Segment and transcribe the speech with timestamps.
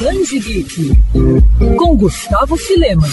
[0.00, 0.96] Transe Geek,
[1.76, 3.06] com Gustavo Filema.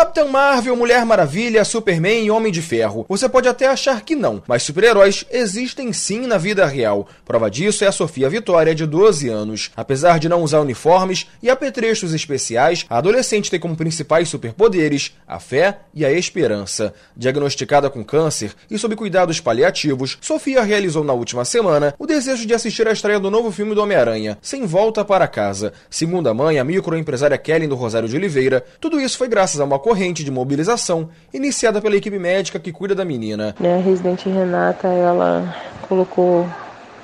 [0.00, 3.04] Capitão Marvel, Mulher Maravilha, Superman e Homem de Ferro.
[3.06, 7.06] Você pode até achar que não, mas super-heróis existem sim na vida real.
[7.22, 9.70] Prova disso é a Sofia Vitória, de 12 anos.
[9.76, 15.38] Apesar de não usar uniformes e apetrechos especiais, a adolescente tem como principais superpoderes a
[15.38, 16.94] fé e a esperança.
[17.14, 22.54] Diagnosticada com câncer e sob cuidados paliativos, Sofia realizou na última semana o desejo de
[22.54, 25.74] assistir à estreia do novo filme do Homem-Aranha, Sem Volta para Casa.
[25.90, 29.64] Segundo a mãe, a microempresária Kelly do Rosário de Oliveira, tudo isso foi graças a
[29.64, 33.56] uma corrente de mobilização iniciada pela equipe médica que cuida da menina.
[33.60, 35.52] A residente Renata, ela
[35.88, 36.46] colocou,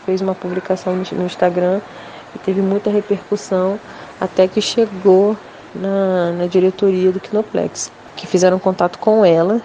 [0.05, 1.81] fez uma publicação no Instagram
[2.33, 3.81] e teve muita repercussão
[4.21, 5.37] até que chegou
[5.75, 9.61] na, na diretoria do Kinoplex, que fizeram contato com ela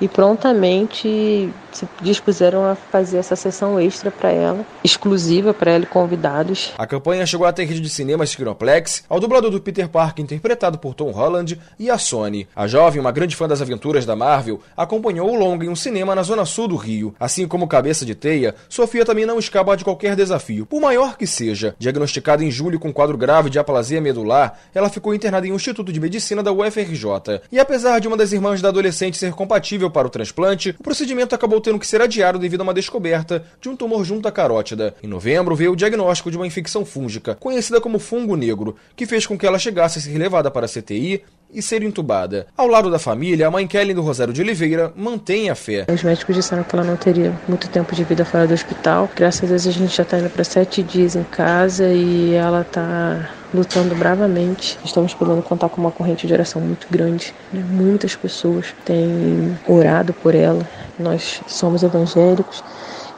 [0.00, 5.86] e prontamente se dispuseram a fazer essa sessão extra para ela, exclusiva para ela e
[5.86, 6.72] convidados.
[6.78, 10.78] A campanha chegou até a rede de cinemas Kinoplex, ao dublador do Peter Parker interpretado
[10.78, 12.48] por Tom Holland e a Sony.
[12.56, 16.14] A jovem, uma grande fã das aventuras da Marvel, acompanhou o longa em um cinema
[16.14, 17.14] na zona sul do Rio.
[17.20, 21.26] Assim como Cabeça de Teia, Sofia também não escapa de qualquer desafio, por maior que
[21.26, 21.74] seja.
[21.78, 25.92] Diagnosticada em julho com quadro grave de aplasia medular, ela ficou internada em um Instituto
[25.92, 27.40] de Medicina da UFRJ.
[27.50, 31.34] E apesar de uma das irmãs da adolescente ser compatível para o transplante, o procedimento
[31.34, 34.94] acabou tendo que ser adiado devido a uma descoberta de um tumor junto à carótida.
[35.02, 39.26] Em novembro, veio o diagnóstico de uma infecção fúngica, conhecida como fungo negro, que fez
[39.26, 42.46] com que ela chegasse a ser levada para a CTI e ser entubada.
[42.56, 45.86] Ao lado da família, a mãe Kelly do Rosário de Oliveira mantém a fé.
[45.92, 49.08] Os médicos disseram que ela não teria muito tempo de vida fora do hospital.
[49.14, 52.62] Graças a Deus a gente já está indo para sete dias em casa e ela
[52.62, 54.78] está lutando bravamente.
[54.84, 57.34] Estamos podendo contar com uma corrente de oração muito grande.
[57.52, 57.64] Né?
[57.68, 60.66] Muitas pessoas têm orado por ela.
[60.98, 62.62] Nós somos evangélicos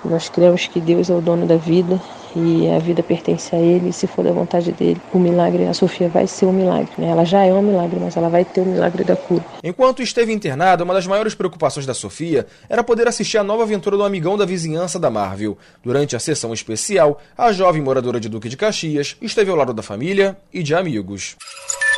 [0.04, 2.00] nós cremos que Deus é o dono da vida
[2.38, 5.74] e a vida pertence a Ele, e se for da vontade dele, o milagre, a
[5.74, 6.90] Sofia vai ser um milagre.
[6.96, 7.08] Né?
[7.08, 9.44] Ela já é um milagre, mas ela vai ter o milagre da cura.
[9.62, 13.96] Enquanto esteve internada, uma das maiores preocupações da Sofia era poder assistir a nova aventura
[13.96, 15.58] do amigão da vizinhança da Marvel.
[15.84, 19.82] Durante a sessão especial, a jovem moradora de Duque de Caxias esteve ao lado da
[19.82, 21.36] família e de amigos.